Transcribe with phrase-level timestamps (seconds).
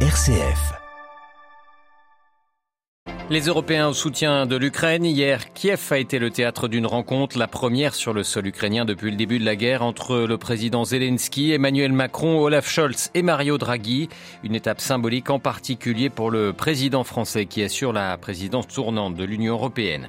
[0.00, 0.85] RCF.
[3.28, 5.04] Les Européens au soutien de l'Ukraine.
[5.04, 9.10] Hier, Kiev a été le théâtre d'une rencontre, la première sur le sol ukrainien depuis
[9.10, 13.58] le début de la guerre entre le président Zelensky, Emmanuel Macron, Olaf Scholz et Mario
[13.58, 14.08] Draghi.
[14.44, 19.24] Une étape symbolique en particulier pour le président français qui assure la présidence tournante de
[19.24, 20.08] l'Union européenne.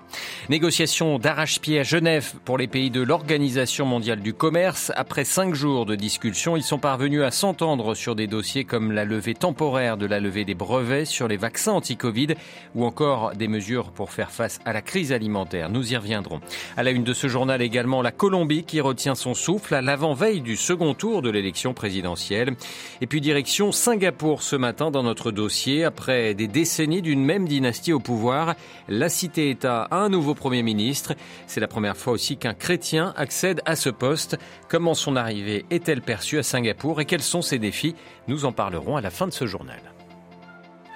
[0.49, 4.91] Négociation d'arrache-pied à Genève pour les pays de l'Organisation mondiale du commerce.
[4.95, 9.05] Après cinq jours de discussion, ils sont parvenus à s'entendre sur des dossiers comme la
[9.05, 12.35] levée temporaire de la levée des brevets sur les vaccins anti-Covid
[12.75, 15.69] ou encore des mesures pour faire face à la crise alimentaire.
[15.69, 16.41] Nous y reviendrons.
[16.75, 20.41] À la une de ce journal également, la Colombie qui retient son souffle à l'avant-veille
[20.41, 22.55] du second tour de l'élection présidentielle.
[23.01, 25.83] Et puis direction Singapour ce matin dans notre dossier.
[25.83, 28.55] Après des décennies d'une même dynastie au pouvoir,
[28.89, 31.13] la cité-État a un nouveau Premier ministre.
[31.45, 34.37] C'est la première fois aussi qu'un chrétien accède à ce poste.
[34.67, 37.95] Comment son arrivée est-elle perçue à Singapour et quels sont ses défis?
[38.27, 39.79] Nous en parlerons à la fin de ce journal.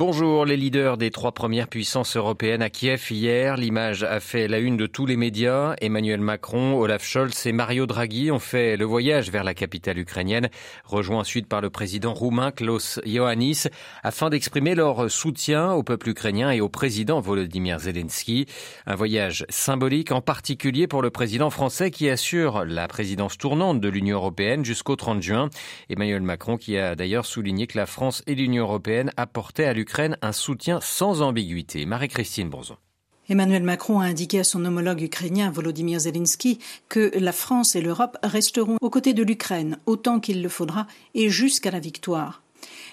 [0.00, 3.58] Bonjour, les leaders des trois premières puissances européennes à Kiev hier.
[3.58, 5.74] L'image a fait la une de tous les médias.
[5.82, 10.48] Emmanuel Macron, Olaf Scholz et Mario Draghi ont fait le voyage vers la capitale ukrainienne,
[10.86, 13.64] rejoint ensuite par le président roumain Klaus Iohannis,
[14.02, 18.46] afin d'exprimer leur soutien au peuple ukrainien et au président Volodymyr Zelensky.
[18.86, 23.88] Un voyage symbolique, en particulier pour le président français qui assure la présidence tournante de
[23.90, 25.50] l'Union européenne jusqu'au 30 juin.
[25.90, 29.89] Emmanuel Macron qui a d'ailleurs souligné que la France et l'Union européenne apportaient à l'Ukraine
[29.98, 31.84] un soutien sans ambiguïté.
[31.86, 32.50] Marie-Christine.
[33.28, 38.18] Emmanuel Macron a indiqué à son homologue ukrainien Volodymyr Zelensky que la France et l'Europe
[38.22, 42.42] resteront aux côtés de l'Ukraine autant qu'il le faudra et jusqu'à la victoire.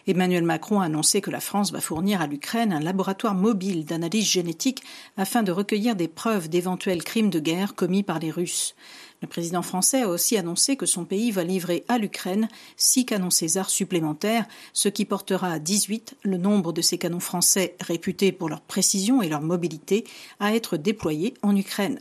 [0.07, 4.29] Emmanuel Macron a annoncé que la France va fournir à l'Ukraine un laboratoire mobile d'analyse
[4.29, 4.83] génétique
[5.17, 8.75] afin de recueillir des preuves d'éventuels crimes de guerre commis par les Russes.
[9.21, 13.31] Le président français a aussi annoncé que son pays va livrer à l'Ukraine six canons
[13.31, 18.47] César supplémentaires, ce qui portera à 18 le nombre de ces canons français réputés pour
[18.47, 20.05] leur précision et leur mobilité
[20.39, 21.99] à être déployés en Ukraine.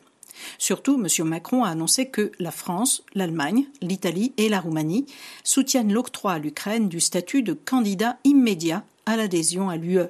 [0.59, 1.27] Surtout, M.
[1.27, 5.07] Macron a annoncé que la France, l'Allemagne, l'Italie et la Roumanie
[5.45, 10.01] soutiennent l'octroi à l'Ukraine du statut de candidat immédiat à l'adhésion à l'UE,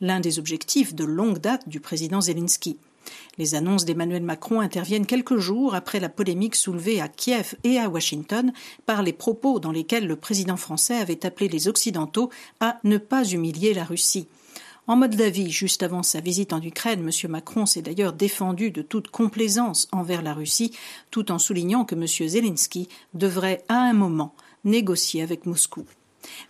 [0.00, 2.76] l'un des objectifs de longue date du président Zelensky.
[3.38, 7.88] Les annonces d'Emmanuel Macron interviennent quelques jours après la polémique soulevée à Kiev et à
[7.88, 8.52] Washington
[8.86, 13.24] par les propos dans lesquels le président français avait appelé les Occidentaux à ne pas
[13.24, 14.28] humilier la Russie.
[14.86, 17.30] En mode d'avis, juste avant sa visite en Ukraine, M.
[17.30, 20.76] Macron s'est d'ailleurs défendu de toute complaisance envers la Russie,
[21.10, 22.06] tout en soulignant que M.
[22.06, 24.34] Zelensky devrait à un moment
[24.64, 25.86] négocier avec Moscou.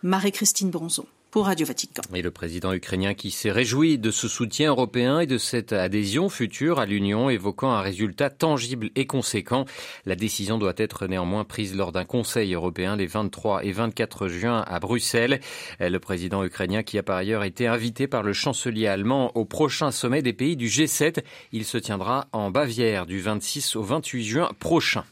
[0.03, 2.03] Marie-Christine Bronzon pour Vatican.
[2.15, 6.28] Et le président ukrainien qui s'est réjoui de ce soutien européen et de cette adhésion
[6.28, 9.65] future à l'Union, évoquant un résultat tangible et conséquent.
[10.06, 14.62] La décision doit être néanmoins prise lors d'un Conseil européen les 23 et 24 juin
[14.65, 15.41] à Bruxelles.
[15.81, 19.91] Le président ukrainien qui a par ailleurs été invité par le chancelier allemand au prochain
[19.91, 21.25] sommet des pays du G7.
[21.51, 25.03] Il se tiendra en Bavière du 26 au 28 juin prochain.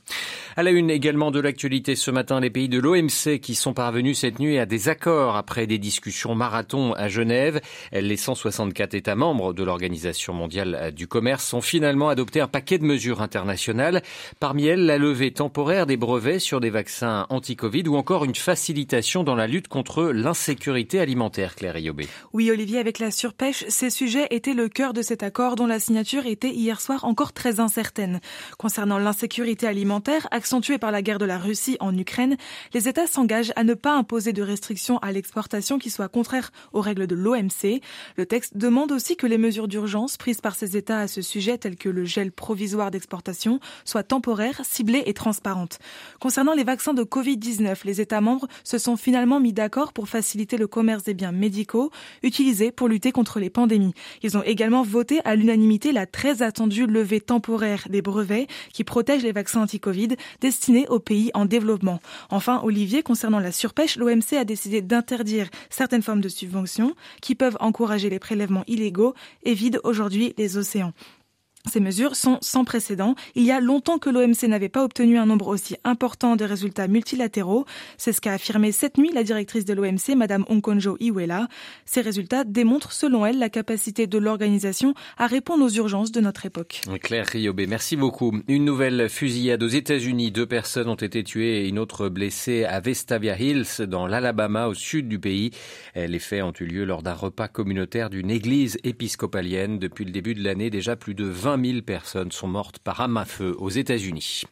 [0.54, 4.18] À la une également de l'actualité ce matin, les pays de l'OMC qui sont parvenus
[4.18, 7.62] cette nuit à des accords après des discussions marathon à Genève.
[7.90, 12.84] Les 164 États membres de l'Organisation mondiale du commerce ont finalement adopté un paquet de
[12.84, 14.02] mesures internationales.
[14.41, 19.24] Parmi elles, la levée temporaire des brevets sur des vaccins anti-Covid ou encore une facilitation
[19.24, 22.06] dans la lutte contre l'insécurité alimentaire, Claire Iobé.
[22.34, 25.78] Oui, Olivier, avec la surpêche, ces sujets étaient le cœur de cet accord dont la
[25.78, 28.20] signature était hier soir encore très incertaine.
[28.58, 32.36] Concernant l'insécurité alimentaire, accentuée par la guerre de la Russie en Ukraine,
[32.75, 36.80] les États s'engagent à ne pas imposer de restrictions à l'exportation qui soient contraires aux
[36.80, 37.80] règles de l'OMC.
[38.16, 41.58] Le texte demande aussi que les mesures d'urgence prises par ces États à ce sujet,
[41.58, 45.78] telles que le gel provisoire d'exportation, soient temporaires, ciblées et transparentes.
[46.19, 50.56] Concernant les vaccins de Covid-19, les États membres se sont finalement mis d'accord pour faciliter
[50.56, 51.92] le commerce des biens médicaux
[52.24, 53.94] utilisés pour lutter contre les pandémies.
[54.24, 59.22] Ils ont également voté à l'unanimité la très attendue levée temporaire des brevets qui protègent
[59.22, 62.01] les vaccins anti-Covid destinés aux pays en développement.
[62.30, 67.56] Enfin, Olivier, concernant la surpêche, l'OMC a décidé d'interdire certaines formes de subventions qui peuvent
[67.60, 69.15] encourager les prélèvements illégaux
[69.45, 70.92] et vident aujourd'hui les océans.
[71.70, 73.14] Ces mesures sont sans précédent.
[73.36, 76.88] Il y a longtemps que l'OMC n'avait pas obtenu un nombre aussi important de résultats
[76.88, 77.66] multilatéraux.
[77.97, 81.47] C'est ce qu'a affirmé cette nuit la directrice de l'OMC, Madame Onkonjo Iweala.
[81.86, 86.47] Ces résultats démontrent, selon elle, la capacité de l'organisation à répondre aux urgences de notre
[86.47, 86.80] époque.
[87.00, 88.32] Claire Riobé, merci beaucoup.
[88.48, 90.32] Une nouvelle fusillade aux États-Unis.
[90.32, 94.74] Deux personnes ont été tuées et une autre blessée à Vestavia Hills, dans l'Alabama, au
[94.74, 95.53] sud du pays.
[95.94, 99.78] Les faits ont eu lieu lors d'un repas communautaire d'une église épiscopalienne.
[99.78, 103.01] Depuis le début de l'année, déjà plus de 20 20 000 personnes sont mortes par
[103.01, 104.43] arme à feu aux États-Unis.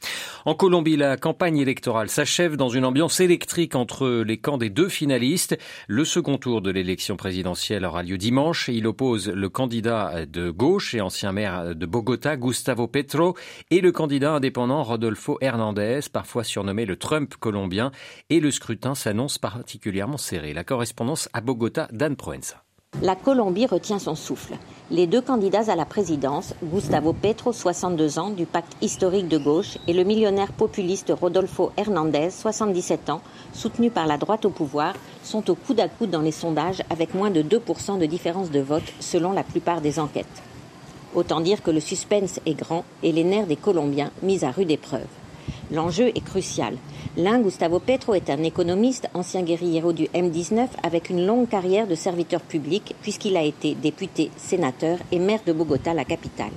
[0.45, 4.89] En Colombie, la campagne électorale s'achève dans une ambiance électrique entre les camps des deux
[4.89, 5.59] finalistes.
[5.89, 8.69] Le second tour de l'élection présidentielle aura lieu dimanche.
[8.69, 13.35] Il oppose le candidat de gauche et ancien maire de Bogota, Gustavo Petro,
[13.71, 17.93] et le candidat indépendant Rodolfo Hernandez, parfois surnommé le Trump colombien.
[18.29, 20.53] Et le scrutin s'annonce particulièrement serré.
[20.53, 22.63] La correspondance à Bogota, Dan Proenza.
[23.03, 24.59] La Colombie retient son souffle.
[24.91, 29.79] Les deux candidats à la présidence, Gustavo Petro, 62 ans, du pacte historique de gauche,
[29.87, 33.23] et le millionnaire populiste Rodolfo Hernandez, 77 ans,
[33.55, 34.93] soutenu par la droite au pouvoir,
[35.23, 38.61] sont au coude à coude dans les sondages avec moins de 2% de différence de
[38.61, 40.27] vote selon la plupart des enquêtes.
[41.15, 44.71] Autant dire que le suspense est grand et les nerfs des Colombiens mis à rude
[44.71, 45.20] épreuve.
[45.73, 46.77] L'enjeu est crucial.
[47.17, 51.95] L'un, Gustavo Petro, est un économiste, ancien guerrier du M19, avec une longue carrière de
[51.95, 56.53] serviteur public, puisqu'il a été député, sénateur et maire de Bogota, la capitale.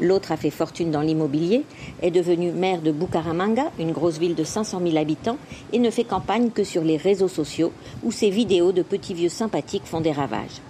[0.00, 1.64] L'autre a fait fortune dans l'immobilier,
[2.00, 5.36] est devenu maire de Bucaramanga, une grosse ville de 500 000 habitants,
[5.72, 9.28] et ne fait campagne que sur les réseaux sociaux, où ses vidéos de petits vieux
[9.28, 10.62] sympathiques font des ravages.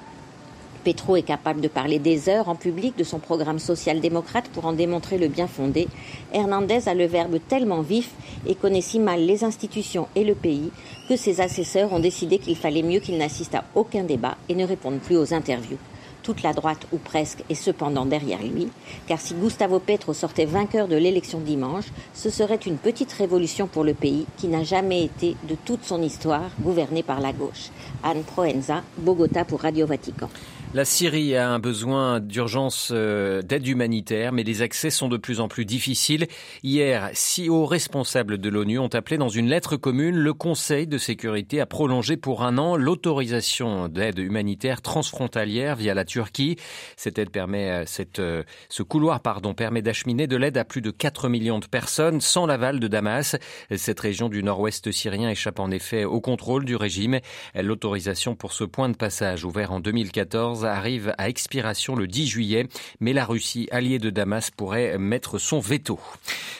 [0.83, 4.73] Petro est capable de parler des heures en public de son programme social-démocrate pour en
[4.73, 5.89] démontrer le bien fondé.
[6.33, 8.11] Hernandez a le verbe tellement vif
[8.47, 10.71] et connaît si mal les institutions et le pays
[11.09, 14.67] que ses assesseurs ont décidé qu'il fallait mieux qu'il n'assiste à aucun débat et ne
[14.67, 15.79] réponde plus aux interviews.
[16.23, 18.69] Toute la droite, ou presque, est cependant derrière lui,
[19.07, 23.85] car si Gustavo Petro sortait vainqueur de l'élection dimanche, ce serait une petite révolution pour
[23.85, 27.71] le pays qui n'a jamais été, de toute son histoire, gouverné par la gauche.
[28.03, 30.29] Anne Proenza, Bogota pour Radio Vatican.
[30.73, 35.41] La Syrie a un besoin d'urgence euh, d'aide humanitaire, mais les accès sont de plus
[35.41, 36.29] en plus difficiles.
[36.63, 40.97] Hier, six hauts responsables de l'ONU ont appelé dans une lettre commune le Conseil de
[40.97, 46.55] sécurité à prolonger pour un an l'autorisation d'aide humanitaire transfrontalière via la Turquie.
[46.97, 50.83] Cette aide permet, euh, cette, euh, ce couloir, pardon, permet d'acheminer de l'aide à plus
[50.83, 53.35] de 4 millions de personnes sans l'aval de Damas.
[53.75, 57.19] Cette région du nord-ouest syrien échappe en effet au contrôle du régime.
[57.57, 62.67] L'autorisation pour ce point de passage ouvert en 2014 arrive à expiration le 10 juillet,
[63.01, 65.99] mais la Russie, alliée de Damas, pourrait mettre son veto.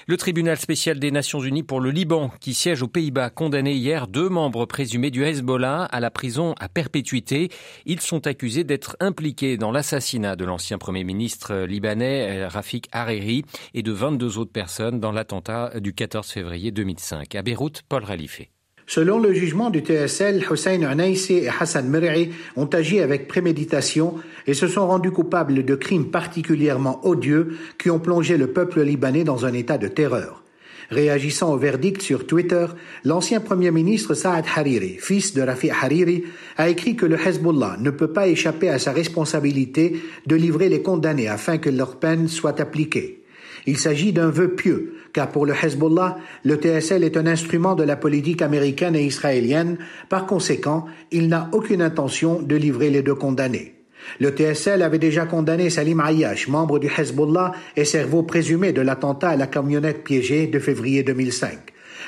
[0.07, 4.07] Le tribunal spécial des Nations Unies pour le Liban, qui siège aux Pays-Bas, condamné hier
[4.07, 7.51] deux membres présumés du Hezbollah à la prison à perpétuité.
[7.87, 13.45] Ils sont accusés d'être impliqués dans l'assassinat de l'ancien Premier ministre libanais Rafik Hariri
[13.75, 17.35] et de 22 autres personnes dans l'attentat du 14 février 2005.
[17.35, 18.51] À Beyrouth, Paul Ralifé.
[18.91, 24.17] Selon le jugement du TSL, Hussein Anaïsi et Hassan Mer'i ont agi avec préméditation
[24.49, 29.23] et se sont rendus coupables de crimes particulièrement odieux qui ont plongé le peuple libanais
[29.23, 30.43] dans un état de terreur.
[30.91, 32.67] Réagissant au verdict sur Twitter,
[33.05, 36.25] l'ancien premier ministre Saad Hariri, fils de Rafi Hariri,
[36.57, 40.83] a écrit que le Hezbollah ne peut pas échapper à sa responsabilité de livrer les
[40.83, 43.20] condamnés afin que leur peine soit appliquée.
[43.67, 47.83] Il s'agit d'un vœu pieux, car pour le Hezbollah, le TSL est un instrument de
[47.83, 49.79] la politique américaine et israélienne,
[50.09, 53.75] par conséquent, il n'a aucune intention de livrer les deux condamnés.
[54.19, 59.31] Le TSL avait déjà condamné Salim Ayyash, membre du Hezbollah et cerveau présumé de l'attentat
[59.31, 61.59] à la camionnette piégée de février 2005.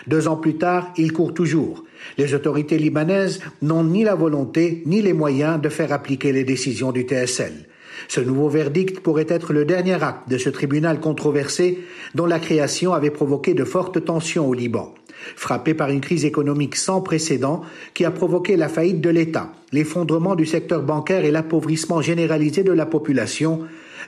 [0.06, 1.84] Deux ans plus tard, il court toujours.
[2.19, 6.93] Les autorités libanaises n'ont ni la volonté ni les moyens de faire appliquer les décisions
[6.93, 7.69] du TSL.
[8.08, 11.78] Ce nouveau verdict pourrait être le dernier acte de ce tribunal controversé
[12.14, 14.94] dont la création avait provoqué de fortes tensions au Liban.
[15.37, 17.62] Frappé par une crise économique sans précédent
[17.94, 22.73] qui a provoqué la faillite de l'État, l'effondrement du secteur bancaire et l'appauvrissement généralisé de
[22.73, 23.61] la population,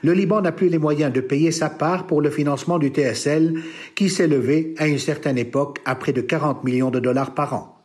[0.03, 3.53] le Liban n'a plus les moyens de payer sa part pour le financement du TSL
[3.95, 7.53] qui s'est levé à une certaine époque à près de 40 millions de dollars par
[7.53, 7.77] an.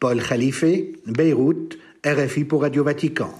[0.00, 0.64] Paul Khalife,
[1.06, 3.32] Beyrouth, RFI pour Radio Vatican.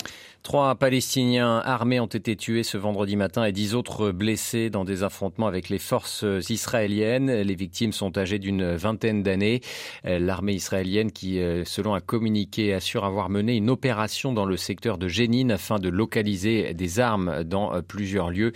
[0.43, 5.05] Trois Palestiniens armés ont été tués ce vendredi matin et dix autres blessés dans des
[5.05, 7.31] affrontements avec les forces israéliennes.
[7.31, 9.61] Les victimes sont âgées d'une vingtaine d'années.
[10.03, 15.07] L'armée israélienne qui, selon un communiqué, assure avoir mené une opération dans le secteur de
[15.07, 18.53] Jénine afin de localiser des armes dans plusieurs lieux.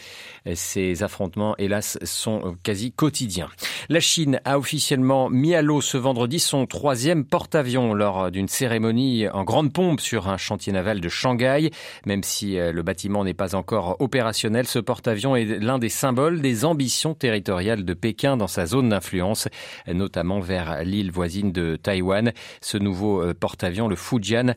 [0.55, 3.49] Ces affrontements, hélas, sont quasi quotidiens.
[3.89, 9.29] La Chine a officiellement mis à l'eau ce vendredi son troisième porte-avions lors d'une cérémonie
[9.29, 11.71] en grande pompe sur un chantier naval de Shanghai.
[12.07, 16.41] Même si euh, le bâtiment n'est pas encore opérationnel, ce porte-avions est l'un des symboles
[16.41, 19.49] des ambitions territoriales de Pékin dans sa zone d'influence,
[19.87, 22.33] notamment vers l'île voisine de Taïwan.
[22.61, 24.55] Ce nouveau euh, porte-avions, le Fujian,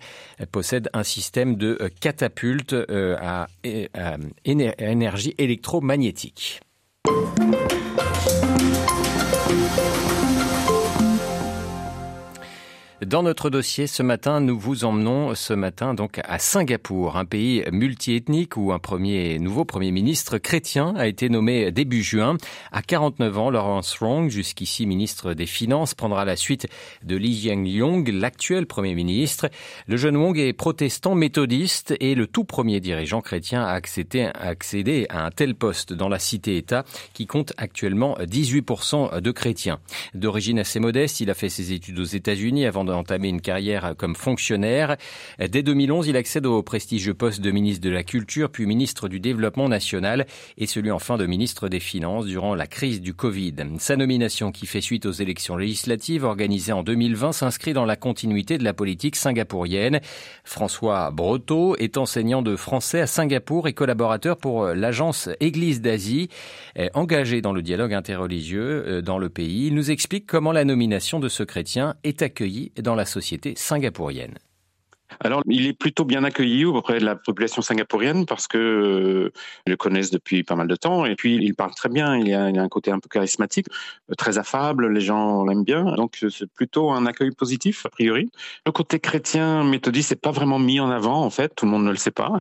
[0.51, 2.75] possède un système de euh, catapulte
[3.21, 3.47] à
[4.45, 6.61] énergie électromagnétique.
[13.05, 17.63] Dans notre dossier ce matin, nous vous emmenons ce matin donc à Singapour, un pays
[17.71, 22.35] multiethnique où un premier nouveau premier ministre chrétien a été nommé début juin.
[22.73, 26.67] À 49 ans, Lawrence Wong, jusqu'ici ministre des Finances, prendra la suite
[27.01, 29.49] de Lee Jae-yong, l'actuel premier ministre.
[29.87, 35.25] Le jeune Wong est protestant méthodiste et le tout premier dirigeant chrétien à accéder à
[35.25, 39.79] un tel poste dans la cité-État qui compte actuellement 18% de chrétiens.
[40.15, 44.15] D'origine assez modeste, il a fait ses études aux États-Unis avant d'entamer une carrière comme
[44.15, 44.97] fonctionnaire.
[45.39, 49.19] Dès 2011, il accède au prestigieux poste de ministre de la Culture, puis ministre du
[49.19, 50.25] Développement national
[50.57, 53.55] et celui enfin de ministre des Finances durant la crise du Covid.
[53.77, 58.57] Sa nomination qui fait suite aux élections législatives organisées en 2020 s'inscrit dans la continuité
[58.57, 59.99] de la politique singapourienne.
[60.43, 66.29] François Breteau est enseignant de français à Singapour et collaborateur pour l'agence Église d'Asie,
[66.93, 69.67] engagé dans le dialogue interreligieux euh, dans le pays.
[69.67, 74.37] Il nous explique comment la nomination de ce chrétien est accueillie dans la société singapourienne.
[75.21, 79.31] Alors, il est plutôt bien accueilli auprès de la population singapourienne parce que euh,
[79.65, 82.15] le connaissent depuis pas mal de temps et puis il parle très bien.
[82.17, 83.67] Il a, un côté un peu charismatique,
[84.09, 84.91] euh, très affable.
[84.91, 88.29] Les gens l'aiment bien, donc c'est plutôt un accueil positif a priori.
[88.65, 91.53] Le côté chrétien méthodiste n'est pas vraiment mis en avant en fait.
[91.55, 92.37] Tout le monde ne le sait pas.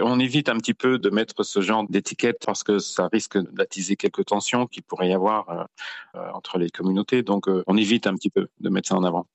[0.00, 3.96] On évite un petit peu de mettre ce genre d'étiquette parce que ça risque d'attiser
[3.96, 5.68] quelques tensions qu'il pourrait y avoir
[6.14, 7.22] euh, entre les communautés.
[7.22, 9.26] Donc, on évite un petit peu de mettre ça en avant.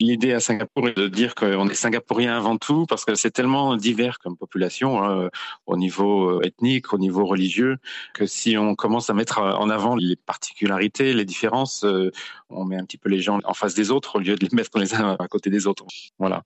[0.00, 3.76] L'idée à Singapour est de dire qu'on est singapourien avant tout parce que c'est tellement
[3.76, 5.30] divers comme population hein,
[5.66, 7.78] au niveau euh, ethnique, au niveau religieux,
[8.14, 12.10] que si on commence à mettre en avant les particularités, les différences, euh,
[12.50, 14.54] on met un petit peu les gens en face des autres au lieu de les
[14.54, 15.84] mettre les uns à côté des autres.
[16.18, 16.42] Voilà.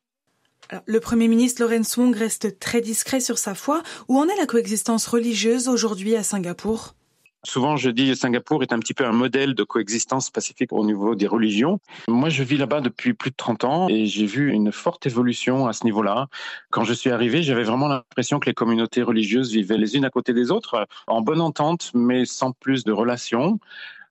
[0.86, 3.82] Le Premier ministre Lawrence Wong reste très discret sur sa foi.
[4.08, 6.94] Où en est la coexistence religieuse aujourd'hui à Singapour?
[7.42, 11.14] Souvent, je dis Singapour est un petit peu un modèle de coexistence pacifique au niveau
[11.14, 11.80] des religions.
[12.06, 15.66] Moi, je vis là-bas depuis plus de 30 ans et j'ai vu une forte évolution
[15.66, 16.28] à ce niveau-là.
[16.68, 20.10] Quand je suis arrivé, j'avais vraiment l'impression que les communautés religieuses vivaient les unes à
[20.10, 23.58] côté des autres, en bonne entente, mais sans plus de relations.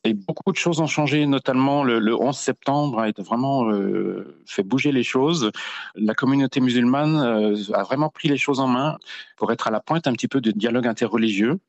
[0.06, 4.94] Et beaucoup de choses ont changé, notamment le, 11 septembre a vraiment euh, fait bouger
[4.94, 5.52] les choses.
[5.96, 8.98] La communauté musulmane euh, a vraiment pris les choses en main
[9.36, 11.60] pour être à la pointe un petit peu du dialogue interreligieux.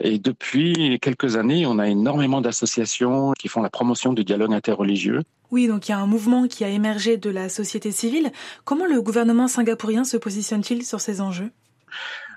[0.00, 5.22] Et depuis quelques années, on a énormément d'associations qui font la promotion du dialogue interreligieux.
[5.50, 8.30] Oui, donc il y a un mouvement qui a émergé de la société civile.
[8.64, 11.50] Comment le gouvernement singapourien se positionne-t-il sur ces enjeux?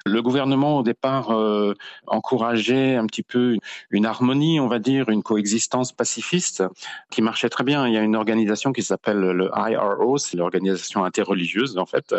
[0.06, 1.76] Le gouvernement, au départ, euh,
[2.08, 3.58] encourageait un petit peu
[3.92, 6.64] une harmonie, on va dire, une coexistence pacifiste
[7.12, 7.88] qui marchait très bien.
[7.88, 12.16] Il y a une organisation qui s'appelle le IRO, c'est l'organisation interreligieuse, en fait,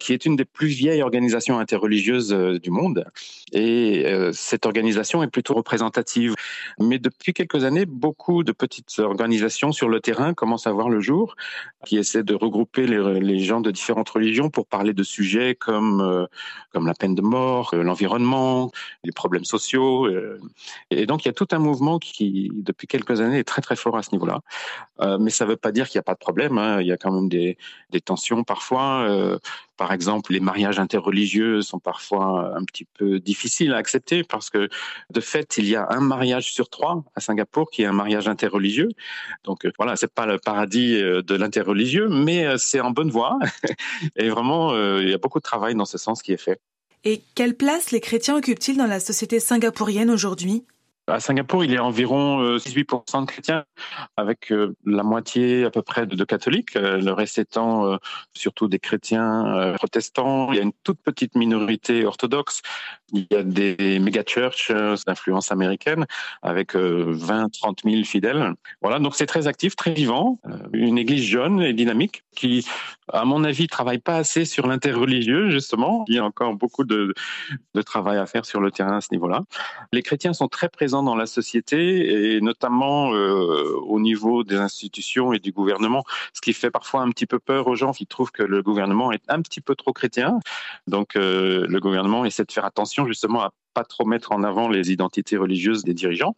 [0.00, 3.04] qui est une des plus vieilles organisations interreligieuses euh, du monde.
[3.52, 6.34] Et euh, cette organisation est plutôt représentative.
[6.80, 11.00] Mais depuis quelques années, beaucoup de petites organisations sur le terrain commencent à voir le
[11.00, 11.36] jour,
[11.84, 16.26] qui essaient de regrouper les, gens de différentes religions pour parler de sujets comme,
[16.72, 18.70] comme la peine de mort, euh, l'environnement,
[19.04, 20.06] les problèmes sociaux.
[20.06, 20.40] Euh,
[20.90, 23.76] et donc, il y a tout un mouvement qui, depuis quelques années, est très, très
[23.76, 24.40] fort à ce niveau-là.
[25.00, 26.56] Euh, mais ça ne veut pas dire qu'il n'y a pas de problème.
[26.58, 26.80] Hein.
[26.80, 27.58] Il y a quand même des,
[27.90, 29.06] des tensions parfois.
[29.76, 34.68] par exemple, les mariages interreligieux sont parfois un petit peu difficiles à accepter parce que,
[35.10, 38.28] de fait, il y a un mariage sur trois à Singapour qui est un mariage
[38.28, 38.88] interreligieux.
[39.44, 43.38] Donc, voilà, c'est pas le paradis de l'interreligieux, mais c'est en bonne voie.
[44.16, 46.60] et vraiment, il y a beaucoup de travail dans ce sens qui est fait.
[47.08, 50.64] Et quelle place les chrétiens occupent-ils dans la société singapourienne aujourd'hui?
[51.06, 53.64] À Singapour, il y a environ 18% euh, de chrétiens,
[54.16, 57.98] avec euh, la moitié à peu près de catholiques, euh, le reste étant
[58.34, 60.52] surtout des chrétiens protestants.
[60.52, 62.62] Il y a une toute petite minorité orthodoxe.
[63.12, 64.72] Il y a des méga-churches
[65.06, 66.06] d'influence américaine
[66.42, 68.54] avec 20, 30 000 fidèles.
[68.82, 70.40] Voilà, donc c'est très actif, très vivant.
[70.72, 72.66] Une église jeune et dynamique qui,
[73.12, 76.04] à mon avis, travaille pas assez sur l'interreligieux, justement.
[76.08, 77.14] Il y a encore beaucoup de,
[77.74, 79.42] de travail à faire sur le terrain à ce niveau-là.
[79.92, 85.32] Les chrétiens sont très présents dans la société et notamment euh, au niveau des institutions
[85.32, 88.32] et du gouvernement, ce qui fait parfois un petit peu peur aux gens qui trouvent
[88.32, 90.38] que le gouvernement est un petit peu trop chrétien.
[90.86, 94.70] Donc euh, le gouvernement essaie de faire attention justement à pas trop mettre en avant
[94.70, 96.34] les identités religieuses des dirigeants,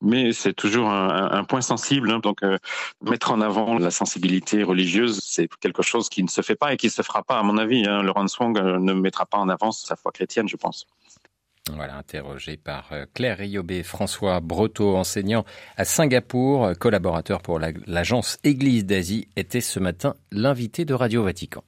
[0.00, 2.10] mais c'est toujours un, point sensible.
[2.10, 2.20] Hein.
[2.20, 2.56] donc, euh,
[3.02, 6.78] mettre en avant la sensibilité religieuse, c'est quelque chose qui ne se fait pas et
[6.78, 7.84] qui ne se fera pas, à mon avis.
[7.86, 8.02] Hein.
[8.02, 10.86] Laurent Swang ne mettra pas en avant sa foi chrétienne, je pense.
[11.76, 15.44] Voilà, interrogé par euh, Claire Riobé, François Breteau, enseignant
[15.76, 21.62] à Singapour, collaborateur pour l'agence Église d'Asie, était ce matin l'invité de Radio Vatican.